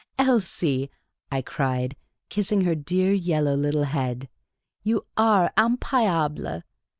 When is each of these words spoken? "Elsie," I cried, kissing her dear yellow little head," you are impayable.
"Elsie," 0.17 0.89
I 1.31 1.43
cried, 1.43 1.95
kissing 2.29 2.61
her 2.61 2.73
dear 2.73 3.13
yellow 3.13 3.55
little 3.55 3.83
head," 3.83 4.29
you 4.83 5.05
are 5.15 5.53
impayable. 5.55 6.63